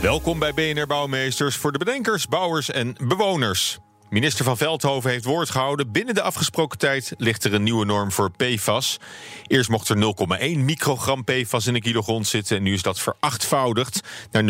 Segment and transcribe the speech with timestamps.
[0.00, 3.78] Welkom bij BNR Bouwmeesters voor de bedenkers, bouwers en bewoners.
[4.12, 5.92] Minister van Veldhoven heeft woord gehouden.
[5.92, 8.98] Binnen de afgesproken tijd ligt er een nieuwe norm voor PFAS.
[9.46, 10.14] Eerst mocht er
[10.54, 12.56] 0,1 microgram PFAS in een kilo grond zitten.
[12.56, 14.48] En nu is dat verachtvoudigd naar 0,8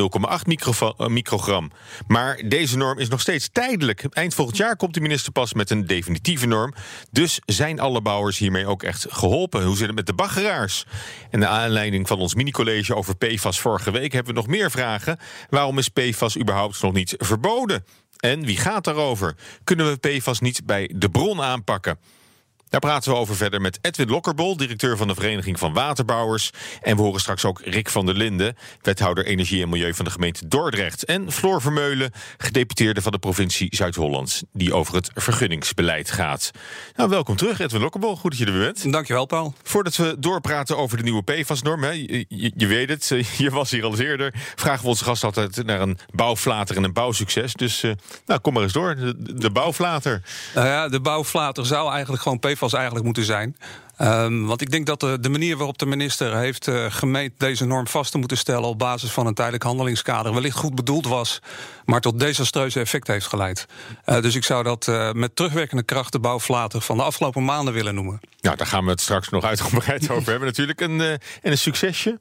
[0.96, 1.70] eh, microgram.
[2.06, 4.04] Maar deze norm is nog steeds tijdelijk.
[4.10, 6.74] Eind volgend jaar komt de minister pas met een definitieve norm.
[7.10, 9.64] Dus zijn alle bouwers hiermee ook echt geholpen?
[9.64, 10.84] Hoe zit het met de baggeraars?
[11.30, 15.18] En de aanleiding van ons mini-college over PFAS vorige week hebben we nog meer vragen.
[15.48, 17.84] Waarom is PFAS überhaupt nog niet verboden?
[18.22, 19.34] En wie gaat daarover?
[19.64, 21.98] Kunnen we PFAS niet bij de bron aanpakken?
[22.72, 26.50] Daar praten we over verder met Edwin Lokkerbol, directeur van de Vereniging van Waterbouwers.
[26.82, 30.10] En we horen straks ook Rick van der Linden, wethouder Energie en Milieu van de
[30.10, 31.04] gemeente Dordrecht.
[31.04, 36.50] En Floor Vermeulen, gedeputeerde van de provincie Zuid-Holland, die over het vergunningsbeleid gaat.
[36.96, 38.16] Nou, welkom terug, Edwin Lokkerbol.
[38.16, 38.92] Goed dat je er bent.
[38.92, 39.54] Dankjewel, Paul.
[39.62, 43.84] Voordat we doorpraten over de nieuwe PFAS-norm, je, je, je, weet het, je was hier
[43.84, 47.54] al eerder, vragen we onze gast altijd naar een bouwflater en een bouwsucces.
[47.54, 47.92] Dus uh,
[48.26, 50.22] nou, kom maar eens door, de, de bouwflater.
[50.54, 53.56] Nou ja, de bouwflater zou eigenlijk gewoon PFAS eigenlijk moeten zijn.
[54.02, 57.64] Um, want ik denk dat de, de, manier waarop de minister heeft uh, gemeend deze
[57.64, 61.40] norm vast te moeten stellen op basis van een tijdelijk handelingskader wellicht goed bedoeld was,
[61.84, 63.66] maar tot desastreuze effect heeft geleid.
[64.06, 67.74] Uh, dus ik zou dat uh, met terugwerkende kracht de bouwflater van de afgelopen maanden
[67.74, 68.20] willen noemen.
[68.40, 70.80] Nou, daar gaan we het straks nog uitgebreid over hebben natuurlijk.
[70.80, 72.20] En, en een succesje?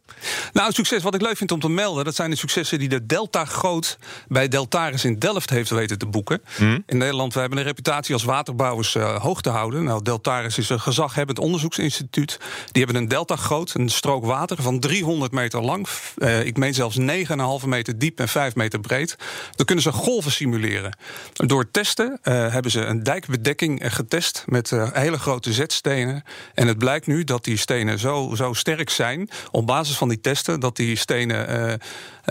[0.53, 2.89] Nou, een succes wat ik leuk vind om te melden, dat zijn de successen die
[2.89, 6.41] de Delta Groot bij Deltaris in Delft heeft weten te boeken.
[6.57, 6.83] Mm.
[6.85, 9.83] In Nederland, we hebben een reputatie als waterbouwers hoog te houden.
[9.83, 12.39] Nou, Deltaris is een gezaghebbend onderzoek Instituut.
[12.71, 15.87] Die hebben een delta groot, een strook water van 300 meter lang.
[16.17, 19.15] Uh, ik meen zelfs 9,5 meter diep en 5 meter breed.
[19.55, 20.97] Dan kunnen ze golven simuleren.
[21.33, 26.23] Door testen uh, hebben ze een dijkbedekking getest met uh, hele grote zetstenen.
[26.53, 30.21] En het blijkt nu dat die stenen zo, zo sterk zijn, op basis van die
[30.21, 31.79] testen, dat die stenen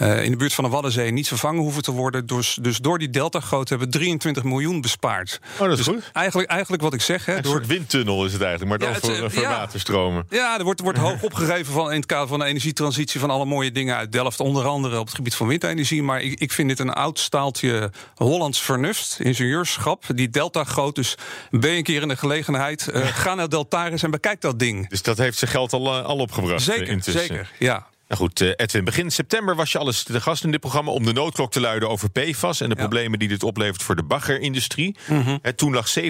[0.00, 2.26] in de buurt van de Waddenzee niet vervangen hoeven te worden.
[2.26, 5.40] Dus, dus door die delta-grootte hebben we 23 miljoen bespaard.
[5.52, 6.10] Oh, dat is dus goed.
[6.12, 7.26] Eigenlijk, eigenlijk wat ik zeg.
[7.26, 7.52] Hè, een door...
[7.52, 10.26] soort windtunnel is het eigenlijk, maar dan ja, voor, voor ja, waterstromen.
[10.28, 13.44] Ja, er wordt, wordt hoog opgegeven van, in het kader van de energietransitie van alle
[13.44, 14.40] mooie dingen uit Delft.
[14.40, 16.02] Onder andere op het gebied van windenergie.
[16.02, 20.04] Maar ik, ik vind dit een oud staaltje Hollands vernuft, ingenieurschap.
[20.14, 20.94] Die delta groot.
[20.94, 21.14] Dus
[21.50, 22.88] ben je een keer in de gelegenheid.
[22.92, 24.88] Uh, ga naar Deltaris en bekijk dat ding.
[24.88, 26.62] Dus dat heeft zijn geld al, al opgebracht.
[26.62, 27.50] Zeker, zeker.
[27.58, 27.86] Ja.
[28.10, 31.12] Nou goed, Edwin, begin september was je alles de gast in dit programma om de
[31.12, 32.80] noodklok te luiden over PFAS en de ja.
[32.80, 34.96] problemen die dit oplevert voor de baggerindustrie.
[35.06, 35.40] Mm -hmm.
[35.56, 36.02] Toen lag 70%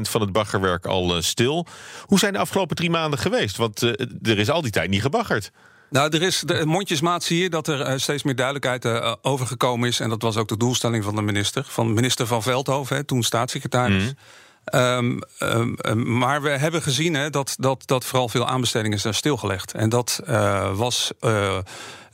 [0.00, 1.66] van het baggerwerk al uh, stil.
[2.06, 3.56] Hoe zijn de afgelopen drie maanden geweest?
[3.56, 3.90] Want uh,
[4.22, 5.50] er is al die tijd niet gebaggerd.
[5.90, 9.46] Nou, er is de mondjesmaat zie je dat er uh, steeds meer duidelijkheid uh, over
[9.46, 10.00] gekomen is.
[10.00, 11.64] En dat was ook de doelstelling van de minister.
[11.68, 14.02] Van minister van Veldhoven, hè, toen staatssecretaris.
[14.02, 14.16] Mm.
[14.64, 15.76] Um, um,
[16.18, 19.72] maar we hebben gezien dat, dat, dat vooral veel aanbestedingen zijn stilgelegd.
[19.72, 21.58] En dat uh, was uh,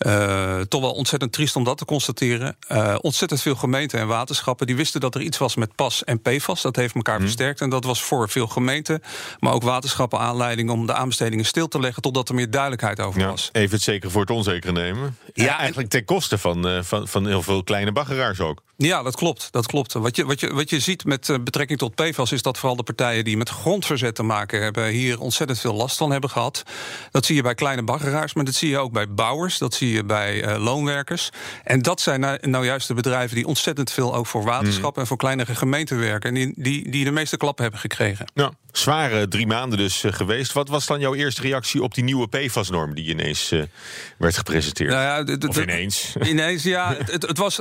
[0.06, 2.56] uh, toch wel ontzettend triest om dat te constateren.
[2.72, 6.20] Uh, ontzettend veel gemeenten en waterschappen die wisten dat er iets was met PAS en
[6.20, 6.62] PFAS.
[6.62, 7.22] Dat heeft elkaar mm.
[7.22, 7.60] versterkt.
[7.60, 9.02] En dat was voor veel gemeenten,
[9.38, 13.20] maar ook waterschappen aanleiding om de aanbestedingen stil te leggen totdat er meer duidelijkheid over
[13.20, 13.48] ja, was.
[13.52, 15.16] Even het zeker voor het onzekere nemen.
[15.34, 18.62] Ja, eigenlijk ten koste van, uh, van, van heel veel kleine baggeraars ook.
[18.76, 19.48] Ja, dat klopt.
[19.50, 19.92] Dat klopt.
[19.92, 22.82] Wat, je, wat, je, wat je ziet met betrekking tot PFAS is dat vooral de
[22.82, 26.62] partijen die met grondverzet te maken hebben, hier ontzettend veel last van hebben gehad.
[27.10, 29.58] Dat zie je bij kleine baggeraars, maar dat zie je ook bij bouwers.
[29.58, 31.30] Dat zie je bij uh, loonwerkers.
[31.64, 35.00] En dat zijn nou, nou, juist de bedrijven die ontzettend veel ook voor waterschappen mm.
[35.00, 36.28] en voor kleinere gemeenten werken.
[36.28, 38.26] En die, die, die de meeste klappen hebben gekregen.
[38.34, 40.52] Ja, zware drie maanden dus uh, geweest.
[40.52, 43.62] Wat was dan jouw eerste reactie op die nieuwe PFAS-norm die ineens uh,
[44.18, 44.90] werd gepresenteerd?
[44.90, 46.14] Nou ja, of ineens?
[46.32, 46.94] Ineens, ja.
[46.98, 47.56] het, het, was,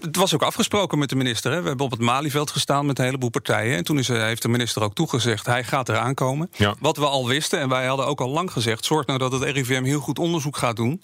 [0.00, 1.52] het was ook afgesproken met de minister.
[1.52, 1.60] Hè.
[1.62, 3.76] We hebben op het Malieveld gestaan met een heleboel partijen.
[3.76, 6.50] En toen is, heeft de minister ook toegezegd, hij gaat eraan komen.
[6.56, 6.74] Ja.
[6.80, 8.84] Wat we al wisten, en wij hadden ook al lang gezegd...
[8.84, 11.02] zorg nou dat het RIVM heel goed onderzoek gaat doen...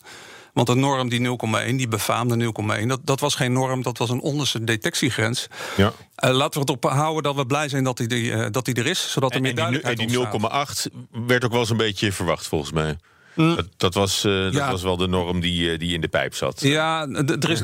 [0.54, 4.10] Want de norm, die 0,1, die befaamde 0,1, dat, dat was geen norm, dat was
[4.10, 5.46] een onderste detectiegrens.
[5.76, 5.92] Ja.
[6.24, 8.74] Uh, laten we het op houden dat we blij zijn dat die, uh, dat die
[8.74, 11.60] er is, zodat er en, meer en duidelijkheid die, En die 0,8 werd ook wel
[11.60, 12.96] eens een beetje verwacht, volgens mij.
[13.34, 13.56] Mm.
[13.56, 16.34] Dat, dat, was, uh, dat was wel de norm die, uh, die in de pijp
[16.34, 16.60] zat.
[16.60, 17.08] Ja,
[17.40, 17.62] er is,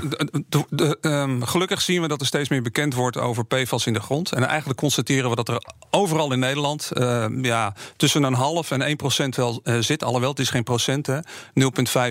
[1.00, 4.32] um, gelukkig zien we dat er steeds meer bekend wordt over PFAS in de grond.
[4.32, 8.82] En eigenlijk constateren we dat er overal in Nederland uh, ja, tussen een half en
[8.82, 10.04] 1 procent wel zit.
[10.04, 11.14] Alhoewel, het is geen procent, 0,5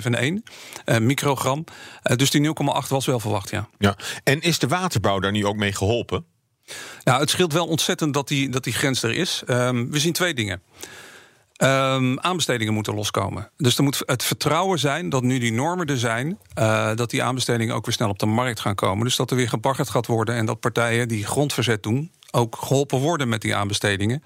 [0.03, 0.43] en 1
[1.05, 1.63] microgram.
[2.15, 3.69] dus die 0,8 was wel verwacht, ja.
[3.77, 3.95] ja.
[4.23, 6.25] En is de waterbouw daar nu ook mee geholpen?
[7.03, 9.41] Nou, het scheelt wel ontzettend dat die, dat die grens er is.
[9.47, 10.61] Um, we zien twee dingen.
[11.63, 13.49] Um, aanbestedingen moeten loskomen.
[13.57, 17.23] Dus er moet het vertrouwen zijn dat nu die normen er zijn, uh, dat die
[17.23, 19.03] aanbestedingen ook weer snel op de markt gaan komen.
[19.03, 22.99] Dus dat er weer gebaggerd gaat worden en dat partijen die grondverzet doen, ook geholpen
[22.99, 24.23] worden met die aanbestedingen.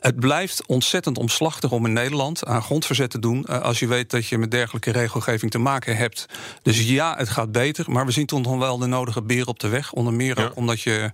[0.00, 3.46] Het blijft ontzettend omslachtig om in Nederland aan grondverzet te doen.
[3.48, 6.26] Uh, als je weet dat je met dergelijke regelgeving te maken hebt.
[6.62, 7.90] Dus ja, het gaat beter.
[7.90, 9.92] Maar we zien toch nog wel de nodige beer op de weg.
[9.92, 11.12] Onder meer ook omdat je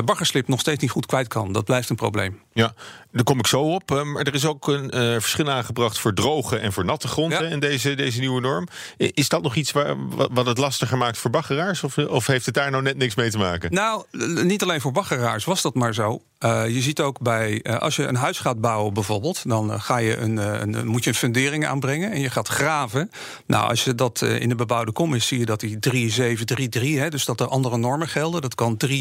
[0.00, 1.52] baggerslip nog steeds niet goed kwijt kan.
[1.52, 2.40] Dat blijft een probleem.
[2.52, 2.74] Ja,
[3.10, 3.90] daar kom ik zo op.
[4.04, 7.40] Maar er is ook een uh, verschil aangebracht voor droge en voor natte grond ja.
[7.40, 8.68] in deze, deze nieuwe norm.
[8.96, 9.96] Is dat nog iets waar,
[10.30, 11.82] wat het lastiger maakt voor baggeraars?
[11.82, 13.72] Of, of heeft het daar nou net niks mee te maken?
[13.72, 14.04] Nou,
[14.44, 16.22] niet alleen voor baggeraars was dat maar zo.
[16.44, 19.80] Uh, je ziet ook bij, uh, als je een huis gaat bouwen bijvoorbeeld, dan uh,
[19.80, 23.10] ga je een, een, moet je een fundering aanbrengen en je gaat graven.
[23.46, 27.10] Nou, als je dat in de bebouwde kom is, zie je dat die 3733, hè,
[27.10, 28.40] dus dat er andere normen gelden.
[28.40, 28.98] Dat kan 3.0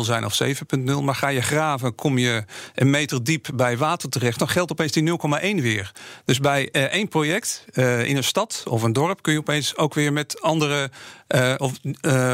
[0.00, 1.02] zijn of 7.0.
[1.02, 4.92] Maar ga je graven, kom je een meter diep bij water terecht, dan geldt opeens
[4.92, 5.18] die
[5.56, 5.92] 0,1 weer.
[6.24, 7.64] Dus bij één project
[8.04, 10.90] in een stad of een dorp kun je opeens ook weer met andere
[11.58, 11.72] of,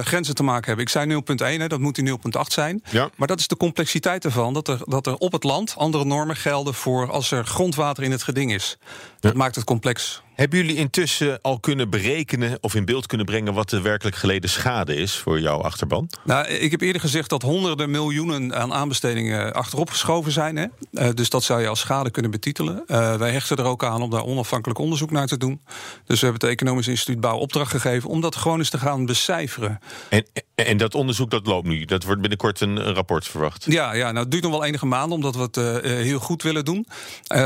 [0.05, 0.85] grenzen te maken hebben.
[0.85, 1.23] Ik zei
[1.61, 2.83] 0,1, dat moet die 0,8 zijn.
[2.91, 3.11] Ja.
[3.17, 6.05] Maar dat is de complexiteit complexiteit ervan dat er, dat er op het land andere
[6.05, 8.79] normen gelden voor als er grondwater in het geding is.
[9.21, 9.39] Dat ja.
[9.39, 10.23] maakt het complex.
[10.35, 14.51] Hebben jullie intussen al kunnen berekenen of in beeld kunnen brengen wat de werkelijk geleden
[14.51, 16.11] schade is voor jouw achterban?
[16.25, 20.57] Nou, ik heb eerder gezegd dat honderden miljoenen aan aanbestedingen achterop geschoven zijn.
[20.57, 20.67] Hè?
[20.93, 22.85] Uh, dus dat zou je als schade kunnen betitelen.
[22.87, 25.61] Uh, wij hechten er ook aan om daar onafhankelijk onderzoek naar te doen.
[26.05, 29.07] Dus we hebben het Economisch Instituut Bouw opdracht gegeven om dat gewoon eens te gaan
[29.07, 29.81] becijferen.
[30.09, 31.85] En, en dat onderzoek dat loopt nu.
[31.85, 33.65] Dat wordt binnenkort een, een rapport verwacht.
[33.69, 36.43] Ja, ja nou, het duurt nog wel enige maanden omdat we het uh, heel goed
[36.43, 36.87] willen doen.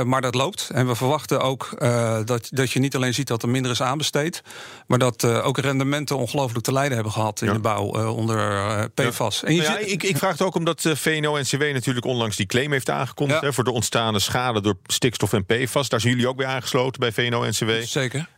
[0.04, 0.70] maar dat loopt.
[0.70, 1.76] En we verwachten ook
[2.24, 4.42] dat, dat je je niet alleen ziet dat er minder is aanbesteed,
[4.86, 7.52] maar dat uh, ook rendementen ongelooflijk te lijden hebben gehad in ja.
[7.52, 9.44] de bouw uh, onder uh, PFAS.
[9.44, 12.90] En je nou ik, ik, vraag het ook omdat VNO-NCW natuurlijk onlangs die claim heeft
[12.90, 15.88] aangekondigd hè, voor de ontstaande schade door stikstof en PFAS.
[15.88, 17.70] Daar zijn jullie ook bij aangesloten bij VNO-NCW.
[17.82, 18.28] Zeker.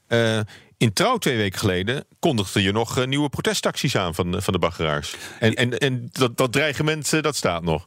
[0.76, 5.14] in trouw twee weken geleden kondigde je nog nieuwe protestacties aan van, van de baggeraars.
[5.38, 7.86] En, en, en dat, dat dreigement dat staat nog.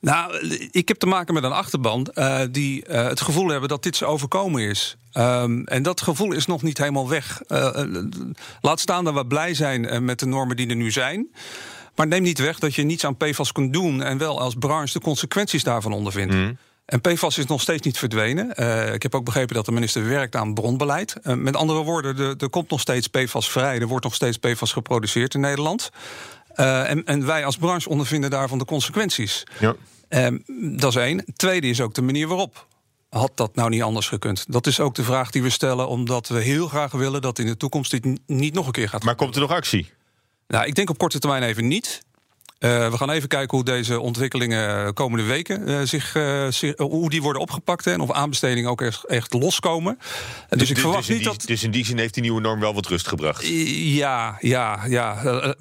[0.00, 3.82] Nou, ik heb te maken met een achterban uh, die uh, het gevoel hebben dat
[3.82, 4.96] dit ze overkomen is.
[5.14, 7.40] Um, en dat gevoel is nog niet helemaal weg.
[7.48, 7.86] Uh,
[8.60, 11.28] laat staan dat we blij zijn met de normen die er nu zijn.
[11.94, 14.92] Maar neem niet weg dat je niets aan PFAS kunt doen en wel als branche
[14.92, 16.34] de consequenties daarvan ondervindt.
[16.34, 16.56] Mm.
[16.86, 18.52] En PFAS is nog steeds niet verdwenen.
[18.60, 21.16] Uh, ik heb ook begrepen dat de minister werkt aan bronbeleid.
[21.22, 23.78] Uh, met andere woorden, er, er komt nog steeds PFAS vrij.
[23.78, 25.90] Er wordt nog steeds PFAS geproduceerd in Nederland.
[26.56, 29.42] Uh, en, en, wij als branche ondervinden daarvan de consequenties.
[29.58, 29.76] Ja.
[30.08, 30.28] Uh,
[30.78, 31.24] dat is één.
[31.36, 32.66] Tweede is ook de manier waarop.
[33.08, 34.44] Had dat nou niet anders gekund?
[34.48, 37.46] Dat is ook de vraag die we stellen, omdat we heel graag willen dat in
[37.46, 39.02] de toekomst dit niet nog een keer gaat.
[39.02, 39.92] Maar komt er nog actie?
[40.46, 42.02] Nou, ik denk op korte termijn even niet.
[42.58, 46.16] Uh, we gaan even kijken hoe deze ontwikkelingen komende weken uh, zich,
[46.48, 49.98] zich, hoe die worden opgepakt hè, en of aanbestedingen ook echt, echt loskomen.
[50.48, 51.42] Dus, dus ik verwacht dus niet die, dat.
[51.46, 53.46] Dus in die zin heeft die nieuwe norm wel wat rust gebracht.
[53.46, 55.54] Ja, ja, ja.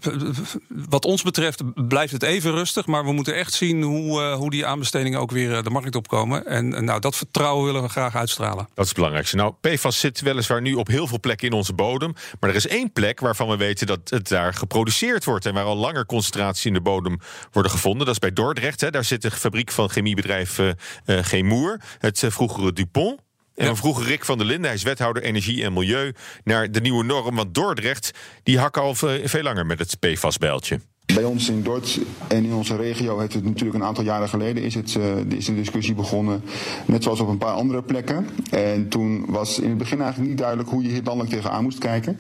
[0.67, 4.65] Wat ons betreft blijft het even rustig, maar we moeten echt zien hoe, hoe die
[4.65, 6.45] aanbestedingen ook weer de markt opkomen.
[6.45, 8.67] En nou, dat vertrouwen willen we graag uitstralen.
[8.73, 9.35] Dat is het belangrijkste.
[9.35, 12.67] Nou, PFAS zit weliswaar nu op heel veel plekken in onze bodem, maar er is
[12.67, 16.67] één plek waarvan we weten dat het daar geproduceerd wordt en waar al langer concentratie
[16.67, 17.19] in de bodem
[17.51, 18.05] worden gevonden.
[18.05, 18.81] Dat is bij Dordrecht.
[18.81, 18.89] Hè.
[18.89, 20.71] Daar zit de fabriek van chemiebedrijf uh,
[21.99, 23.19] het uh, vroegere Dupont.
[23.55, 26.13] En vroeger Rick van der Linden, hij is wethouder energie en milieu,
[26.43, 27.35] naar de nieuwe norm.
[27.35, 28.11] Want Dordrecht,
[28.43, 30.79] die hakken al veel langer met het PFAS-bijltje.
[31.13, 34.75] Bij ons in Dort en in onze regio het natuurlijk een aantal jaren geleden is,
[34.75, 36.41] het, uh, is de discussie begonnen.
[36.85, 38.27] Net zoals op een paar andere plekken.
[38.51, 41.77] En toen was in het begin eigenlijk niet duidelijk hoe je hier landelijk tegenaan moest
[41.77, 42.19] kijken.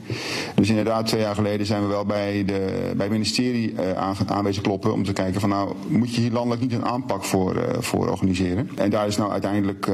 [0.55, 4.15] Dus inderdaad, twee jaar geleden zijn we wel bij, de, bij het ministerie uh, aan,
[4.25, 4.93] aanwezig kloppen.
[4.93, 8.09] Om te kijken van nou, moet je hier landelijk niet een aanpak voor, uh, voor
[8.09, 8.69] organiseren.
[8.75, 9.89] En daar is nou uiteindelijk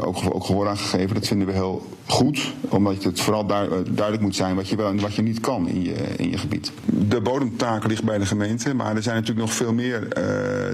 [0.00, 1.14] ook, ook gehoor aan gegeven.
[1.14, 2.52] Dat vinden we heel goed.
[2.68, 5.82] omdat het vooral duidelijk moet zijn wat je wel en wat je niet kan in
[5.82, 6.72] je, in je gebied.
[6.84, 10.08] De bodemtaak ligt bij de gemeente, maar er zijn natuurlijk nog veel meer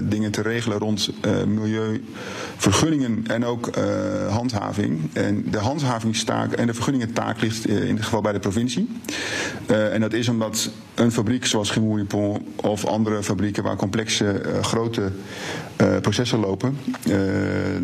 [0.03, 1.09] dingen te regelen rond
[1.47, 2.03] milieu,
[2.57, 3.69] vergunningen en ook
[4.29, 5.09] handhaving.
[5.13, 8.89] En de handhavingstaak en de vergunningentaak ligt in dit geval bij de provincie.
[9.67, 15.11] en dat is omdat een fabriek zoals Chimouripon of andere fabrieken waar complexe grote
[16.01, 16.77] processen lopen,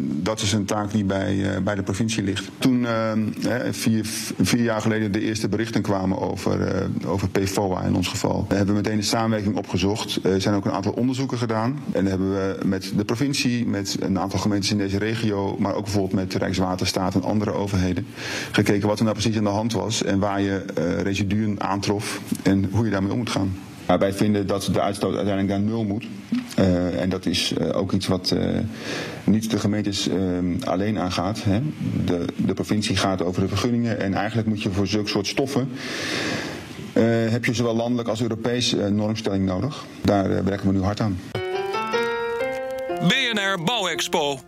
[0.02, 2.50] dat is een taak die bij, bij de provincie ligt.
[2.58, 2.88] Toen
[3.72, 4.06] vier,
[4.42, 8.82] vier jaar geleden de eerste berichten kwamen over, over PFOA in ons geval, hebben we
[8.82, 10.20] meteen een samenwerking opgezocht.
[10.24, 11.80] Er zijn ook een aantal onderzoeken gedaan.
[11.92, 15.84] En hebben we met de provincie, met een aantal gemeentes in deze regio, maar ook
[15.84, 18.08] bijvoorbeeld met Rijkswaterstaat en andere overheden,
[18.52, 20.66] gekeken wat er nou precies aan de hand was en waar je
[21.04, 23.58] residuen aantrof en hoe je daarmee om moet gaan.
[23.86, 26.06] Maar wij vinden dat de uitstoot uiteindelijk naar nul moet.
[26.60, 28.36] Uh, en dat is ook iets wat
[29.24, 30.10] niet de gemeentes
[30.64, 31.44] alleen aangaat.
[31.44, 31.62] Hè.
[32.06, 34.00] De, de provincie gaat over de vergunningen.
[34.00, 35.70] En eigenlijk moet je voor zulke soort stoffen.
[37.04, 39.86] Heb je zowel landelijk als Europees normstelling nodig.
[40.02, 41.20] Daar werken we nu hard aan.
[43.08, 44.40] BNR Bouwexpo.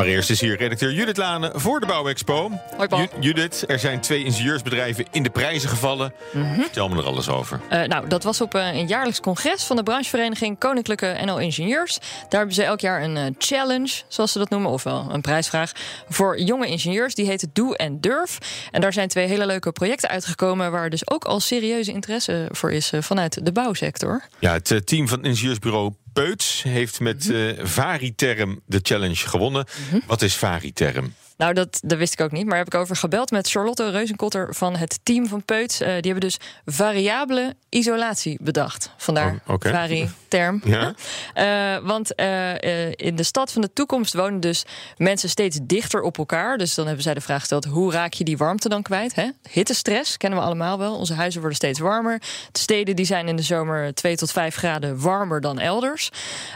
[0.00, 2.50] Maar eerst is hier redacteur Judith Lane voor de Bouwexpo.
[2.76, 3.08] Hoi Paul.
[3.20, 6.12] Judith, er zijn twee ingenieursbedrijven in de prijzen gevallen.
[6.32, 6.60] Mhm.
[6.60, 7.60] Vertel me er alles over.
[7.72, 11.98] Uh, nou, dat was op uh, een jaarlijks congres van de branchevereniging Koninklijke NL Ingenieurs.
[11.98, 15.72] Daar hebben ze elk jaar een uh, challenge, zoals ze dat noemen, ofwel een prijsvraag
[16.08, 17.14] voor jonge ingenieurs.
[17.14, 18.38] Die heet Doe en Durf.
[18.70, 22.72] En daar zijn twee hele leuke projecten uitgekomen waar dus ook al serieuze interesse voor
[22.72, 24.22] is vanuit de bouwsector.
[24.38, 29.64] Ja, het team van ingenieursbureau Peuts heeft met uh, Variterm de challenge gewonnen.
[29.90, 30.00] Mhm.
[30.06, 31.14] Wat is Variterm?
[31.40, 32.46] Nou, dat, dat wist ik ook niet.
[32.46, 35.80] Maar heb ik over gebeld met Charlotte Reuzenkotter van het team van Peuts.
[35.80, 38.90] Uh, die hebben dus variabele isolatie bedacht.
[38.96, 39.72] Vandaar oh, okay.
[39.72, 40.62] vari-term.
[40.64, 40.94] Ja.
[41.34, 44.64] Uh, want uh, in de stad van de toekomst wonen dus
[44.96, 46.58] mensen steeds dichter op elkaar.
[46.58, 49.14] Dus dan hebben zij de vraag gesteld: hoe raak je die warmte dan kwijt?
[49.14, 49.28] Hè?
[49.50, 50.96] Hittestress kennen we allemaal wel.
[50.96, 52.18] Onze huizen worden steeds warmer.
[52.52, 56.10] De steden die zijn in de zomer 2 tot 5 graden warmer dan elders.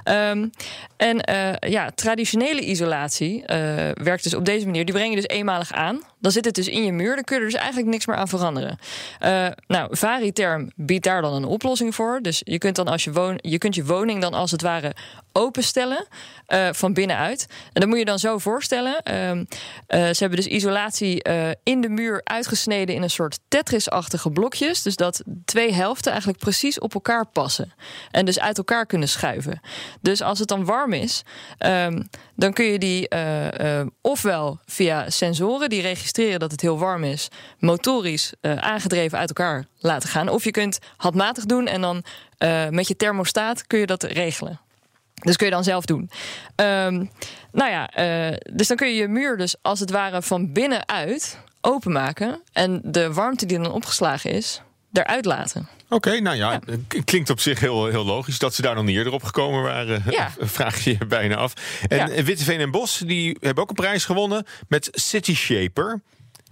[0.04, 0.50] Um,
[0.96, 1.18] en
[1.70, 3.42] ja, traditionele isolatie
[3.94, 6.00] werkt dus op deze manier die breng je dus eenmalig aan.
[6.24, 7.14] Dan zit het dus in je muur.
[7.14, 8.78] Dan kun je er dus eigenlijk niks meer aan veranderen.
[9.20, 12.18] Uh, nou, Variterm biedt daar dan een oplossing voor.
[12.22, 14.94] Dus je kunt dan als je woon, je kunt je woning dan als het ware
[15.32, 16.06] openstellen
[16.48, 17.46] uh, van binnenuit.
[17.72, 19.00] En dat moet je dan zo voorstellen.
[19.04, 19.44] Uh, uh,
[19.88, 21.22] ze hebben dus isolatie
[21.62, 24.82] in de muur uitgesneden in een soort Tetris-achtige blokjes.
[24.82, 27.72] Dus dat twee helften eigenlijk precies op elkaar passen.
[28.10, 29.60] En dus uit elkaar kunnen schuiven.
[30.00, 31.22] Dus als het dan warm is,
[31.58, 32.02] ehm,
[32.36, 33.08] dan kun je die
[34.00, 37.28] ofwel via sensoren die registreren dat het heel warm is,
[37.58, 40.28] motorisch aangedreven uit elkaar laten gaan.
[40.28, 42.04] Of je kunt handmatig doen en dan
[42.70, 44.60] met je thermostaat kun je dat regelen.
[45.14, 46.10] Dus kun je dan zelf doen.
[46.56, 47.10] Um,
[47.52, 47.98] nou ja,
[48.30, 52.42] uh, dus dan kun je je muur dus als het ware van binnenuit openmaken.
[52.52, 54.60] En de warmte die dan opgeslagen is,
[54.98, 55.68] eruit laten.
[55.84, 58.84] Oké, okay, nou ja, ja, klinkt op zich heel, heel logisch dat ze daar nog
[58.84, 60.02] niet eerder op gekomen waren.
[60.10, 60.32] Ja.
[60.58, 61.52] Vraag je bijna af.
[61.88, 62.22] En ja.
[62.22, 66.00] Witteveen en Bos die hebben ook een prijs gewonnen met City Shaper.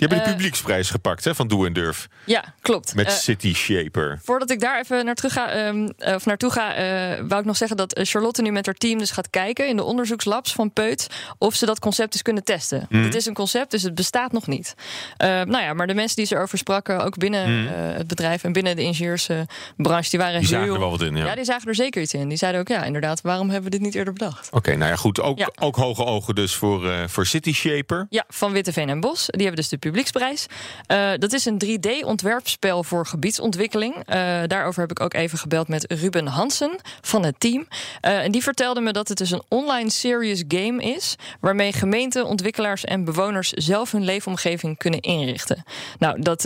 [0.09, 2.09] Die hebben de publieksprijs gepakt hè, van Doe en Durf.
[2.25, 2.95] Ja, klopt.
[2.95, 4.21] Met uh, City Shaper.
[4.23, 7.57] Voordat ik daar even naar terug ga, um, of naartoe ga, uh, wou ik nog
[7.57, 11.07] zeggen dat Charlotte nu met haar team dus gaat kijken in de onderzoekslabs van Peut
[11.39, 12.87] of ze dat concept dus kunnen testen.
[12.89, 13.03] Mm.
[13.05, 14.75] Het is een concept, dus het bestaat nog niet.
[14.79, 17.67] Uh, nou ja, maar de mensen die ze erover spraken, ook binnen Mm.
[17.73, 20.59] het bedrijf en binnen de ingenieursbranche, die waren Die heel.
[20.59, 21.25] zagen er wel wat in, ja.
[21.27, 21.35] ja.
[21.35, 22.29] die zagen er zeker iets in.
[22.29, 24.47] Die zeiden ook, ja, inderdaad, waarom hebben we dit niet eerder bedacht?
[24.47, 25.21] Oké, okay, nou ja, goed.
[25.21, 25.51] Ook, Ja.
[25.61, 28.07] ook hoge ogen dus voor, voor City Shaper.
[28.11, 29.27] Ja, van Witteveen en Bos.
[29.27, 30.47] Die hebben dus de publieksprijs.
[30.89, 33.95] Uh, dat is een 3D-ontwerpspel voor gebiedsontwikkeling.
[33.95, 34.05] Uh,
[34.47, 37.67] daarover heb ik ook even gebeld met Ruben Hansen van het team.
[38.03, 41.17] Uh, en die vertelde me dat het dus een online serious game is...
[41.41, 43.51] waarmee gemeenten, ontwikkelaars en bewoners...
[43.51, 45.63] zelf hun leefomgeving kunnen inrichten.
[45.99, 46.45] Nou, dat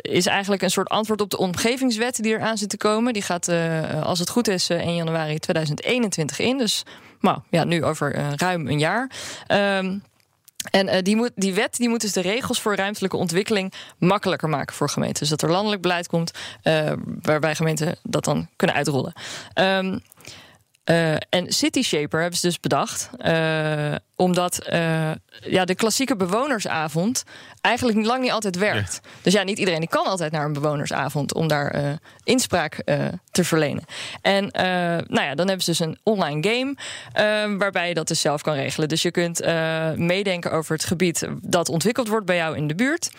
[0.00, 2.22] is eigenlijk een soort antwoord op de omgevingswet...
[2.22, 3.12] die eraan zit te komen.
[3.12, 3.48] Die gaat,
[4.02, 6.58] als het goed is, 1 januari 2021 in.
[6.58, 6.82] Dus
[7.20, 9.10] nou, ja, nu over ruim een jaar...
[9.48, 10.02] Um,
[10.70, 14.48] en uh, die, moet, die wet die moet dus de regels voor ruimtelijke ontwikkeling makkelijker
[14.48, 15.18] maken voor gemeenten.
[15.18, 19.12] Dus dat er landelijk beleid komt uh, waarbij gemeenten dat dan kunnen uitrollen.
[19.54, 20.00] Um,
[20.84, 23.10] uh, en City Shaper hebben ze dus bedacht.
[24.20, 25.10] Omdat uh,
[25.40, 27.24] ja, de klassieke bewonersavond
[27.60, 29.00] eigenlijk lang niet altijd werkt.
[29.02, 29.10] Ja.
[29.22, 32.82] Dus ja, niet iedereen die kan altijd naar een bewonersavond om daar inspraak
[33.30, 33.84] te verlenen.
[34.22, 34.50] En
[35.08, 36.76] nou ja, dan hebben ze dus een online game
[37.58, 38.88] waarbij je dat dus zelf kan regelen.
[38.88, 39.44] Dus je kunt
[39.96, 43.10] meedenken over het gebied dat ontwikkeld wordt bij jou in de buurt.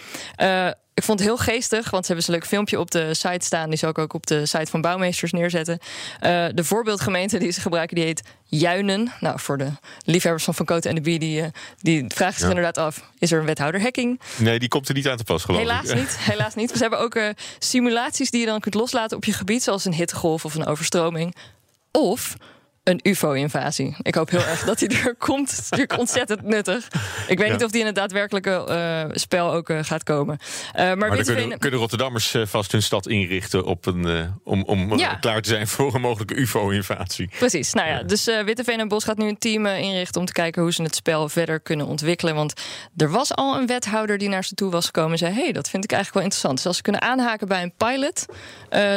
[0.94, 3.70] Ik vond het heel geestig, want ze hebben een leuk filmpje op de site staan.
[3.70, 5.80] Die zal ik ook op de site van bouwmeesters neerzetten.
[5.82, 8.24] Uh, de voorbeeldgemeente die ze gebruiken, die heet
[8.60, 9.12] juinen.
[9.20, 9.72] Nou, voor de
[10.06, 13.04] liefhebbers van Van Koten en de Bie, die, uh, die vragen zich inderdaad af...
[13.20, 14.20] is er een wethouder hacking?
[14.38, 15.96] Nee, die komt er niet aan te pas, geloof helaas ik.
[15.96, 16.72] Niet, helaas niet.
[16.74, 17.30] We hebben ook uh,
[17.60, 19.64] simulaties die je dan kunt loslaten op je gebied...
[19.64, 21.36] zoals een hittegolf of een overstroming.
[21.92, 22.36] Of
[22.92, 23.96] een UFO-invasie.
[24.02, 25.50] Ik hoop heel erg dat hij er komt.
[25.50, 26.88] Het is natuurlijk ontzettend nuttig.
[27.28, 27.54] Ik weet Ja.
[27.54, 30.38] niet of die in het daadwerkelijke eh, spel ook eh, gaat komen.
[30.74, 34.98] Eh, maar Maar dan kunnen, kunnen Rotterdammers vast hun stad inrichten op een, om, om
[34.98, 35.14] Ja.
[35.16, 37.30] klaar te zijn voor een mogelijke UFO-invasie.
[37.38, 37.74] Precies.
[37.74, 40.74] Nou ja, dus Witteveen en Bos gaat nu een team inrichten om te kijken hoe
[40.74, 42.36] ze het spel verder kunnen ontwikkelen.
[42.36, 42.54] Want
[42.98, 45.70] er was al een wethouder die naar ze toe was gekomen en zei: hey, dat
[45.70, 46.56] vind ik eigenlijk wel interessant.
[46.58, 48.26] Dus als ze kunnen aanhaken bij een pilot,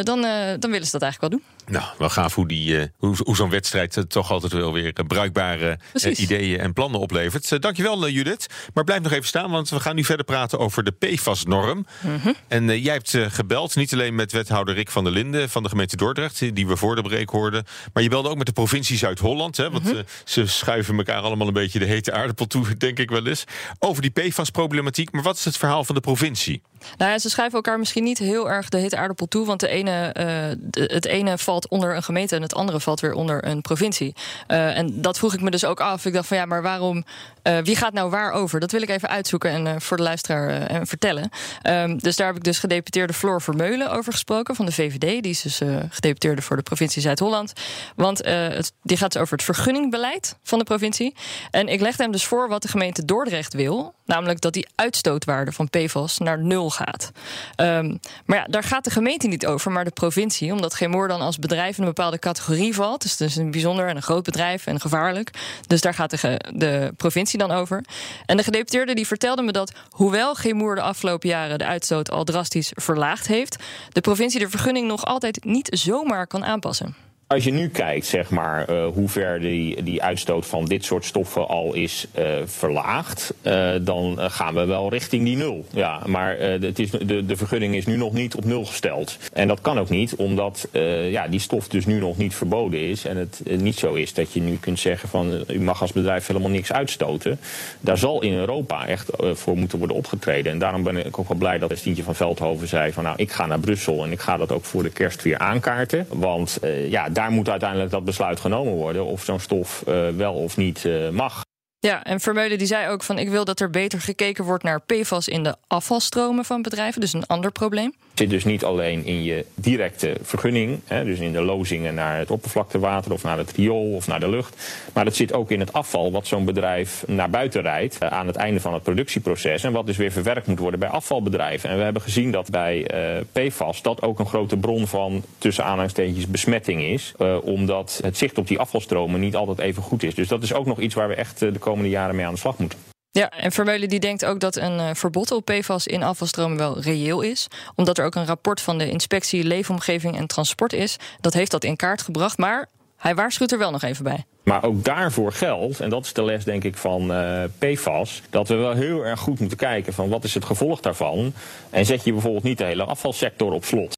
[0.07, 0.21] dan,
[0.59, 1.43] dan willen ze dat eigenlijk wel doen.
[1.67, 4.93] Nou, wel gaaf hoe, die, eh, hoe, hoe zo'n wedstrijd eh, toch altijd wel weer
[4.93, 5.79] eh, bruikbare
[6.17, 7.63] ideeën en plannen oplevert.
[7.63, 8.47] Dankjewel, Judith.
[8.75, 11.87] Maar blijf nog even staan, want we gaan nu verder praten over de PFAS-norm.
[12.01, 12.33] Mhm.
[12.49, 15.97] En jij hebt gebeld, niet alleen met wethouder Rick van der Linden van de gemeente
[15.97, 17.65] Dordrecht, die- we voor de break hoorden.
[17.93, 19.57] Maar je belde ook met de provincie Zuid-Holland.
[19.57, 20.03] hè, Want Mhm.
[20.25, 23.45] ze schuiven elkaar allemaal een beetje de hete aardappel toe, denk ik wel eens.
[23.79, 25.13] Over die PFAS-problematiek.
[25.13, 26.63] Maar wat is het verhaal van de provincie?
[26.97, 29.47] Nou ja, ze schuiven elkaar misschien niet heel erg de hete aardappel toe.
[29.47, 33.13] Want de ene, eh, het ene valt onder een gemeente en het andere valt weer
[33.13, 34.15] onder een provincie.
[34.47, 36.05] Eh, en dat vroeg ik me dus ook af.
[36.07, 37.05] Ik dacht van ja, maar waarom?
[37.43, 38.61] eh, wie gaat nou waar over?
[38.61, 41.31] Dat wil ik even uitzoeken en voor de luisteraar en vertellen.
[41.63, 45.23] Ehm, dus daar heb ik dus gedeputeerde Floor Vermeulen over gesproken van de VVD.
[45.23, 47.53] Die is dus gedeputeerde voor de provincie Zuid-Holland.
[47.97, 51.15] Want het, die gaat dus over het vergunningbeleid van de provincie.
[51.51, 53.95] En ik legde hem dus voor wat de gemeente Dordrecht wil.
[54.05, 57.11] Namelijk dat die uitstootwaarde van PFAS naar nul gaat.
[57.57, 60.53] Ehm, maar ja, daar gaat de gemeente niet over, maar de provincie.
[60.53, 63.03] Omdat Gemoor dan als bedrijf in een bepaalde categorie valt.
[63.03, 65.31] Dus het is een bijzonder en een groot bedrijf en gevaarlijk.
[65.67, 67.85] Dus daar gaat de, de provincie dan over.
[68.27, 72.25] En de gedeputeerde die vertelde me dat, hoewel Gemoer de afgelopen jaren de uitstoot al
[72.25, 73.63] drastisch verlaagd heeft,
[73.93, 76.95] de provincie de vergunning nog altijd niet zomaar kan aanpassen.
[77.27, 81.05] Als je nu kijkt, zeg maar, eh, hoe ver die, die uitstoot van dit soort
[81.05, 85.65] stoffen al is eh, verlaagd, eh, dan gaan we wel richting die nul.
[85.71, 89.19] Ja, maar het is, de, de vergunning is nu nog niet op nul gesteld.
[89.33, 90.69] En dat kan ook niet, omdat
[91.09, 93.05] ja, die stof dus nu nog niet verboden is.
[93.05, 96.27] En het niet zo is dat je nu kunt zeggen van u mag als bedrijf
[96.27, 97.39] helemaal niks uitstoten.
[97.81, 100.53] Daar zal in Europa echt voor moeten worden opgetreden.
[100.53, 103.33] En daarom ben ik ook wel blij dat Stientje van Veldhoven zei van nou, ik
[103.33, 106.07] ga naar Brussel en ik ga dat ook voor de kerst weer aankaarten.
[106.09, 110.57] Want ja, daar moet uiteindelijk dat besluit genomen worden of zo'n stof eh, wel of
[110.57, 111.43] niet eh, mag.
[111.79, 114.81] Ja, en Vermeulen die zei ook van ik wil dat er beter gekeken wordt naar
[114.81, 117.01] PFAS in de afvalstromen van bedrijven.
[117.01, 117.95] Dus een ander probleem.
[118.15, 122.31] Zit dus niet alleen in je directe vergunning, hè, dus in de lozingen naar het
[122.31, 124.73] oppervlaktewater of naar het riool of naar de lucht.
[124.93, 128.27] Maar het zit ook in het afval wat zo'n bedrijf naar buiten rijdt eh, aan
[128.27, 129.65] het einde van het productieproces.
[129.65, 131.71] En wat dus weer verwerkt moet worden bij afvalbedrijven.
[131.71, 135.65] En we hebben gezien dat bij eh, PFAS dat ook een grote bron van tussen
[135.65, 137.13] aanhalingstekens besmetting is.
[137.19, 140.15] eh, omdat het zicht op die afvalstromen niet altijd even goed is.
[140.15, 142.39] Dus dat is ook nog iets waar we echt de komende jaren mee aan de
[142.41, 142.94] slag moeten.
[143.17, 146.81] Ja, en Vermeulen die denkt ook dat een eh, verbod op PFAS in afvalstromen wel
[146.81, 147.49] reëel is.
[147.75, 150.97] Omdat er ook een rapport van de inspectie Leefomgeving en Transport is.
[151.21, 154.25] Dat heeft dat in kaart gebracht, maar hij waarschuwt er wel nog even bij.
[154.45, 158.49] Maar ook daarvoor geldt, en dat is de les denk ik van eh, PFAS, dat
[158.49, 161.33] we wel heel erg goed moeten kijken van wat is het gevolg daarvan.
[161.71, 163.97] En zet je bijvoorbeeld niet de hele afvalsector op slot.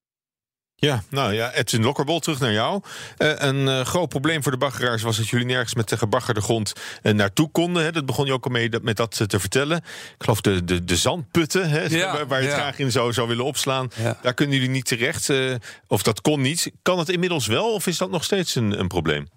[0.78, 2.82] Ja, nou ja, Edwin Lokkerbol, terug naar jou.
[3.16, 6.40] Eh, een eh, groot probleem voor de baggeraars was dat jullie nergens met de gebaggerde
[6.40, 7.82] grond eh, naartoe konden.
[7.82, 7.92] Hè.
[7.92, 9.76] Dat begon je ook al mee dat, met dat te vertellen.
[9.76, 12.62] Ik geloof de, de, de zandputten, hè, Ja, waar, waar je het ja.
[12.62, 13.90] graag in zou, zou willen opslaan.
[13.94, 14.18] Ja.
[14.22, 15.30] Daar kunnen jullie niet terecht.
[15.86, 16.70] of dat kon niet.
[16.82, 19.28] Kan het inmiddels wel, of is dat nog steeds een, een probleem?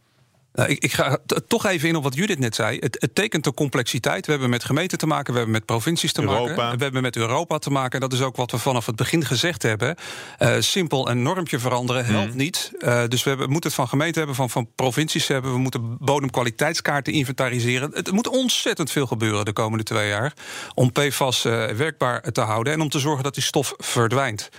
[0.53, 2.77] Nou, ik, ik ga toch even in op wat Judith net zei.
[2.79, 4.25] Het, het tekent de complexiteit.
[4.25, 6.55] We hebben met gemeenten te maken, we hebben met provincies te Europa.
[6.55, 6.77] maken.
[6.77, 7.91] We hebben met Europa te maken.
[7.91, 9.95] En dat is ook wat we vanaf het begin gezegd hebben.
[10.37, 12.37] Eh, simpel een normtje veranderen helpt Mhm.
[12.37, 12.71] niet.
[12.79, 15.51] Eh, dus we hebben, moeten het van gemeenten hebben, van, van provincies hebben.
[15.51, 17.91] We moeten bodemkwaliteitskaarten inventariseren.
[17.93, 20.33] Het moet ontzettend veel gebeuren de komende twee jaar.
[20.73, 22.73] Om PFAS eh, werkbaar te houden.
[22.73, 24.49] En om te zorgen dat die stof verdwijnt.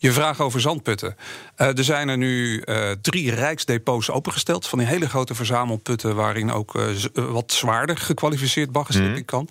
[0.00, 1.16] Je vraag over zandputten.
[1.54, 4.66] Eh, er zijn er nu eh, drie rijksdepots opengesteld.
[4.66, 6.14] Van die hele grote verzamelputten.
[6.14, 6.84] waarin ook eh,
[7.14, 9.48] wat zwaarder gekwalificeerd baggerschikking kan.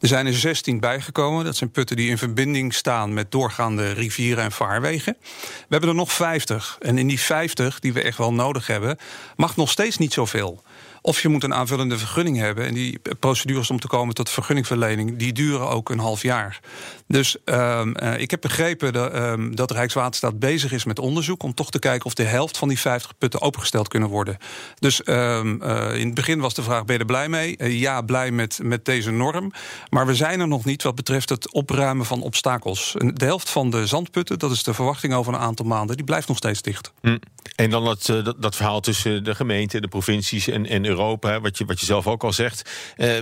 [0.00, 1.44] Er zijn er 16 bijgekomen.
[1.44, 5.16] Dat zijn putten die in verbinding staan met doorgaande rivieren en vaarwegen.
[5.20, 6.76] We hebben er nog 50.
[6.80, 8.98] En in die 50 die we echt wel nodig hebben,
[9.36, 10.62] mag nog steeds niet zoveel.
[11.02, 12.66] Of je moet een aanvullende vergunning hebben.
[12.66, 16.60] En die procedures om te komen tot vergunningverlening, die duren ook een half jaar.
[17.06, 21.54] Dus ehm, eh, ik heb begrepen dat, ehm, dat Rijkswaterstaat bezig is met onderzoek om
[21.54, 24.36] toch te kijken of de helft van die 50 putten opengesteld kunnen worden.
[24.78, 27.56] Dus ehm, eh, in het begin was de vraag: ben je er blij mee?
[27.56, 29.52] Eh, ja, blij met, met deze norm.
[29.90, 32.94] Maar we zijn er nog niet wat betreft het opruimen van obstakels.
[32.98, 36.28] De helft van de zandputten, dat is de verwachting over een aantal maanden, die blijft
[36.28, 36.92] nog steeds dicht.
[37.00, 37.18] Hm.
[37.56, 41.58] En dan dat, dat, dat, verhaal tussen de gemeente, de provincies en, en Europa, wat
[41.58, 42.70] je, wat je zelf ook al zegt.
[42.96, 43.18] Uh,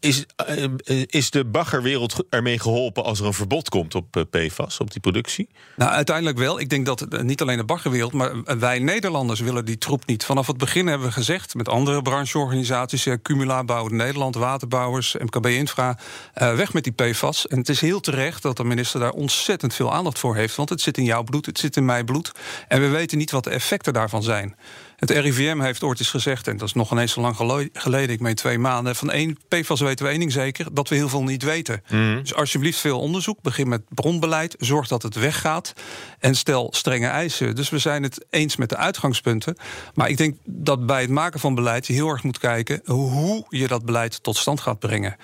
[0.00, 4.80] is, eh, is de baggerwereld ermee geholpen als er een verbod komt op eh, PFAS,
[4.80, 5.48] op die productie?
[5.76, 6.60] Nou, uiteindelijk wel.
[6.60, 10.24] Ik denk dat eh, niet alleen de baggerwereld, maar wij Nederlanders willen die troep niet.
[10.24, 15.98] Vanaf het begin hebben we gezegd met andere brancheorganisaties, Cumula Bouwen Nederland, Waterbouwers, MKB Infra,
[16.34, 17.46] weg met die PFAS.
[17.46, 20.68] En het is heel terecht dat de minister daar ontzettend veel aandacht voor heeft, want
[20.68, 22.32] het zit in jouw bloed, het zit in mijn bloed.
[22.68, 24.56] En we weten niet wat de effecten daarvan zijn.
[24.96, 27.36] Het RIVM heeft ooit eens gezegd, en dat is nog ineens zo lang
[27.72, 30.94] geleden, ik meen twee maanden, van één PFAS weten we één ding zeker, dat we
[30.94, 31.82] heel veel niet weten.
[31.88, 32.20] Mhm.
[32.20, 35.72] Dus alsjeblieft veel onderzoek, begin met bronbeleid, zorg dat het weggaat
[36.18, 37.54] en stel strenge eisen.
[37.54, 39.56] Dus we zijn het eens met de uitgangspunten,
[39.94, 43.44] maar ik denk dat bij het maken van beleid je heel erg moet kijken hoe
[43.48, 45.16] je dat beleid tot stand gaat brengen.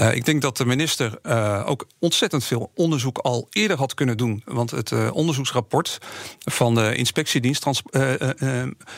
[0.00, 4.16] Uh, ik denk dat de minister uh, ook ontzettend veel onderzoek al eerder had kunnen
[4.16, 4.42] doen.
[4.44, 5.98] Want het uh, onderzoeksrapport
[6.38, 7.66] van de inspectiedienst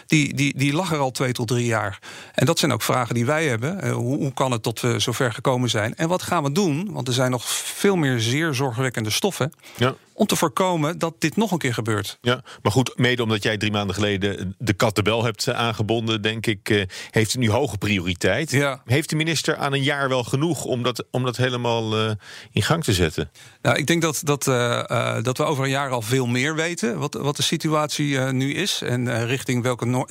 [0.06, 1.98] die, die, die lag er al twee tot drie jaar.
[2.34, 3.90] En dat zijn ook vragen die wij hebben.
[3.90, 5.94] Hoe, hoe, kan het tot we zover gekomen zijn?
[5.94, 6.92] En wat gaan we doen?
[6.92, 9.52] Want er zijn nog veel meer zeer zorgwekkende stoffen.
[9.76, 12.18] Ja om te voorkomen dat dit nog een keer gebeurt.
[12.20, 16.22] Ja, maar goed, mede omdat jij drie maanden geleden de kat de bel hebt aangebonden,
[16.22, 18.50] denk ik, heeft het nu hoge prioriteit.
[18.50, 18.82] Ja.
[18.84, 22.10] Heeft de minister aan een jaar wel genoeg om dat, om dat helemaal uh,
[22.52, 23.30] in gang te zetten?
[23.62, 26.98] Nou, ik denk dat, dat, uh, dat we over een jaar al veel meer weten
[26.98, 30.06] wat, wat de situatie nu is en richting welke no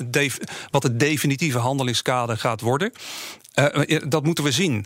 [0.69, 2.91] wat het definitieve handelingskader gaat worden.
[3.56, 4.86] Uh, dat moeten we zien.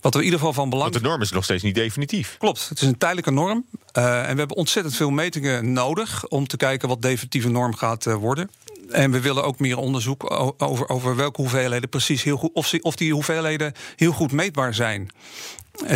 [0.00, 0.90] Wat we in ieder geval van belang.
[0.90, 2.36] Want de norm is nog steeds niet definitief.
[2.38, 3.66] Klopt, het is een tijdelijke norm.
[3.98, 8.06] Uh, en we hebben ontzettend veel metingen nodig om te kijken wat definitieve norm gaat
[8.06, 8.50] uh, worden.
[8.90, 12.96] En we willen ook meer onderzoek over, over welke hoeveelheden precies heel goed, of, of
[12.96, 15.10] die hoeveelheden heel goed meetbaar zijn.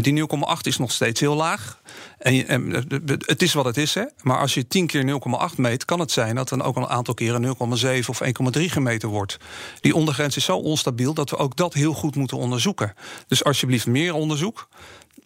[0.01, 1.81] Die 0,8 is nog steeds heel laag.
[2.19, 2.71] En, en,
[3.27, 4.05] het is wat het is, hè?
[4.23, 7.15] maar als je 10 keer 0,8 meet, kan het zijn dat dan ook een aantal
[7.15, 8.21] keren 0,7 of
[8.57, 9.37] 1,3 gemeten wordt.
[9.81, 12.95] Die ondergrens is zo onstabiel dat we ook dat heel goed moeten onderzoeken.
[13.29, 14.69] Dus alsjeblieft meer onderzoek.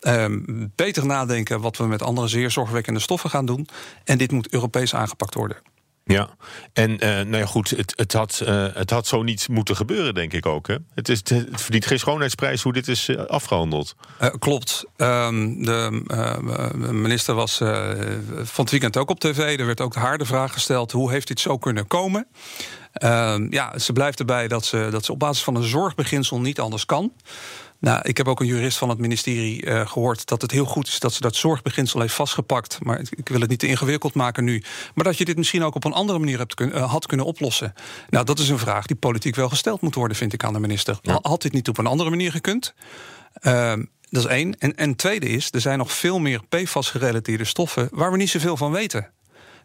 [0.09, 3.69] Um, beter nadenken wat we met andere zeer zorgwekkende stoffen gaan doen.
[4.05, 5.57] En dit moet Europees aangepakt worden.
[6.05, 6.29] Ja,
[6.73, 10.15] en uh, nou ja, goed, het, het, had, uh, het had zo niet moeten gebeuren,
[10.15, 10.69] denk ik ook.
[10.69, 10.77] Hè?
[10.95, 13.95] Het, is, het verdient geen schoonheidsprijs hoe dit is uh, afgehandeld.
[14.39, 14.85] klopt.
[14.97, 17.57] Um, de minister was
[18.43, 19.59] van het weekend ook op tv.
[19.59, 22.27] Er werd ook de harde vraag gesteld: hoe heeft dit zo kunnen komen?
[22.93, 26.61] Ehm, ja, ze blijft erbij dat ze, dat ze op basis van een zorgbeginsel niet
[26.61, 27.13] anders kan.
[27.83, 30.87] Nou, ik heb ook een jurist van het ministerie uh, gehoord dat het heel goed
[30.87, 32.79] is dat ze dat zorgbeginsel heeft vastgepakt.
[32.83, 34.63] Maar ik wil het niet te ingewikkeld maken nu.
[34.95, 37.27] Maar dat je dit misschien ook op een andere manier hebt kun, uh, had kunnen
[37.27, 37.73] oplossen.
[38.11, 40.59] Nou, dat is een vraag die politiek wel gesteld moet worden, vind ik aan de
[40.59, 40.99] minister.
[41.03, 41.19] Ja.
[41.23, 42.75] Had dit niet op een andere manier gekund?
[43.43, 43.73] Uh,
[44.11, 44.59] dat is één.
[44.59, 48.57] En, en tweede is, er zijn nog veel meer PFAS-gerelateerde stoffen waar we niet zoveel
[48.57, 49.11] van weten.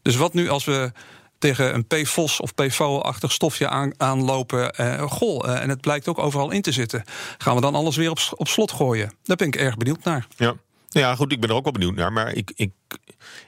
[0.02, 0.92] Dus wat nu als we
[1.40, 4.74] tegen een PFOS of PFO-achtig stofje aan, aanlopen.
[4.80, 7.04] Uh, goh, uh, en het blijkt ook overal in te zitten.
[7.38, 9.14] Gaan we dan alles weer op, op slot gooien?
[9.24, 10.28] Daar ben ik erg benieuwd naar.
[10.38, 10.56] Ja.
[10.90, 12.14] Ja, goed, ik ben er ook wel benieuwd naar.
[12.14, 12.72] Maar ik, ik,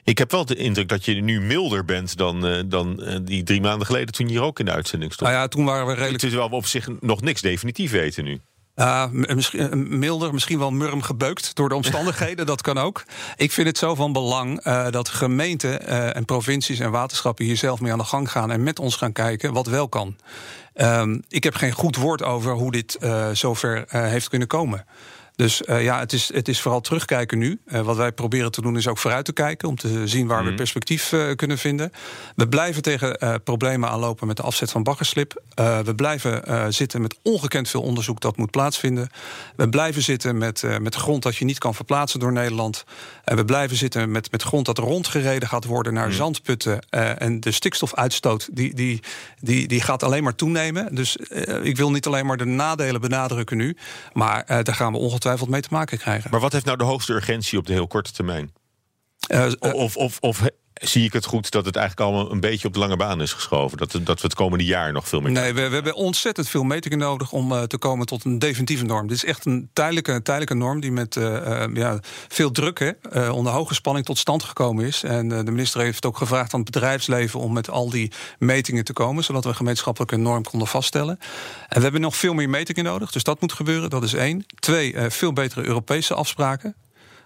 [0.04, 3.60] ik heb wel de indruk dat je nu milder bent dan, uh, dan die drie
[3.60, 5.30] maanden geleden toen je hier ook in de uitzending stond.
[5.30, 6.18] Nou ja, toen waren we redelijk.
[6.18, 8.40] Terwijl we op zich nog niks definitief weten nu.
[8.80, 13.04] Uh, misschien, milder, misschien wel murm gebeukt door de omstandigheden, dat kan ook.
[13.36, 17.56] Ik vind het zo van belang uh, dat gemeenten uh, en provincies en waterschappen hier
[17.56, 20.16] zelf mee aan de gang gaan en met ons gaan kijken wat wel kan.
[20.74, 22.98] Um, ik heb geen goed woord over hoe dit
[23.32, 24.86] zover heeft kunnen komen.
[25.40, 27.60] Dus uh, ja, het is, het is vooral terugkijken nu.
[27.66, 29.68] Uh, wat wij proberen te doen is ook vooruit te kijken...
[29.68, 30.44] om te zien waar mm.
[30.44, 30.56] we mhm.
[30.56, 31.92] perspectief uh, kunnen vinden.
[32.36, 35.42] We blijven tegen problemen aanlopen met de afzet van baggerslip.
[35.84, 39.08] we blijven zitten met ongekend veel onderzoek dat moet plaatsvinden.
[39.56, 42.84] We blijven zitten met, met grond dat je niet kan verplaatsen door Nederland.
[43.24, 45.94] En we blijven zitten met, met grond dat rondgereden gaat worden...
[45.94, 46.12] naar mm.
[46.12, 46.80] zandputten.
[47.18, 49.00] en de stikstofuitstoot die, die,
[49.40, 50.94] die, die gaat alleen maar toenemen.
[50.94, 51.16] Dus
[51.62, 53.76] ik wil niet alleen maar de nadelen benadrukken nu...
[54.12, 56.30] maar daar gaan we ongetwijfeld mee te maken krijgen.
[56.30, 58.52] Maar wat heeft nou de hoogste urgentie op de heel korte termijn?
[59.28, 60.42] Uh, of, of, of
[60.80, 63.32] zie ik het goed dat het eigenlijk allemaal een beetje op de lange baan is
[63.32, 63.78] geschoven?
[63.78, 65.32] Dat, dat we het komende jaar nog veel meer.
[65.32, 69.06] Nee, we, hebben ontzettend veel metingen nodig om uh, te komen tot een definitieve norm.
[69.06, 73.28] Dit is echt een tijdelijke, tijdelijke norm die met uh, uh, ja, veel druk hè,
[73.30, 75.02] onder hoge spanning tot stand gekomen is.
[75.02, 78.92] En de minister heeft ook gevraagd aan het bedrijfsleven om met al die metingen te
[78.92, 81.18] komen, zodat we een gemeenschappelijke norm konden vaststellen.
[81.68, 83.90] En we hebben nog veel meer metingen nodig, dus dat moet gebeuren.
[83.90, 84.44] Dat is één.
[84.58, 86.74] Twee, veel betere Europese afspraken.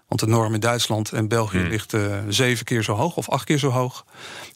[0.07, 1.67] Want de norm in Duitsland en België hmm.
[1.67, 4.05] ligt uh, zeven keer zo hoog of acht keer zo hoog.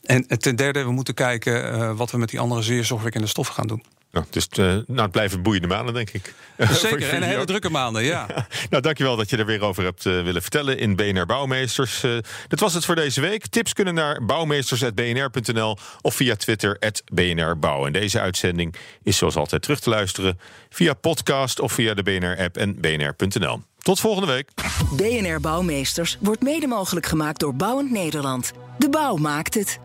[0.04, 3.56] En ten derde, we moeten kijken uh, wat we met die andere zeer zorgwekkende stoffen
[3.56, 3.84] gaan doen.
[4.12, 6.34] Nou, dus uh, nou, het blijven boeiende maanden, denk ik.
[6.72, 8.28] Zeker, en hele drukke maanden, ja.
[8.70, 12.04] nou, dankjewel dat je er weer over hebt uh, willen vertellen in BNR Bouwmeesters.
[12.04, 13.48] Uh, dat was het voor deze week.
[13.48, 16.80] Tips kunnen naar bouwmeesters.bnr.nl of via Twitter
[17.14, 17.86] BNR Bouw.
[17.86, 22.58] En deze uitzending is zoals altijd terug te luisteren via podcast of via de BNR-app
[22.58, 23.62] en bnr.nl.
[23.90, 24.50] Tot volgende week.
[24.92, 28.52] BNR Bouwmeesters wordt mede mogelijk gemaakt door Bouwend Nederland.
[28.78, 29.80] De bouw maakt het.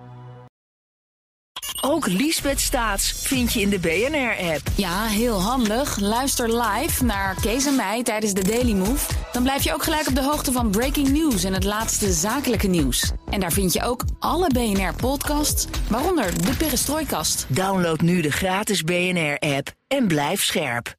[1.81, 4.61] Ook Liesbeth Staats vind je in de BNR-app.
[4.77, 5.99] Ja, heel handig.
[5.99, 9.13] Luister live naar Kees en mij tijdens de Daily Move.
[9.33, 12.67] Dan blijf je ook gelijk op de hoogte van breaking news en het laatste zakelijke
[12.67, 13.13] nieuws.
[13.31, 17.47] En daar vind je ook alle BNR-podcasts, waaronder de Perestrooikast.
[17.49, 20.95] Download nu de gratis BNR-app en blijf scherp.